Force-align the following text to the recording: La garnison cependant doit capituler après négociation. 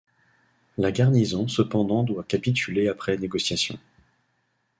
La 0.79 0.91
garnison 0.91 1.47
cependant 1.47 2.01
doit 2.01 2.23
capituler 2.23 2.87
après 2.87 3.17
négociation. 3.17 3.77